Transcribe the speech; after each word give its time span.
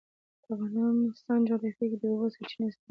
د 0.45 0.47
افغانستان 0.57 1.39
جغرافیه 1.47 1.87
کې 1.91 1.97
د 1.99 2.03
اوبو 2.11 2.25
سرچینې 2.33 2.67
ستر 2.67 2.67
اهمیت 2.67 2.73
لري. 2.73 2.77